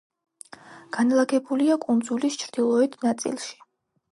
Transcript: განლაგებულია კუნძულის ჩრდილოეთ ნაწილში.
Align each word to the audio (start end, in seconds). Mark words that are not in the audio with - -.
განლაგებულია 0.95 1.77
კუნძულის 1.85 2.39
ჩრდილოეთ 2.45 2.99
ნაწილში. 3.07 3.55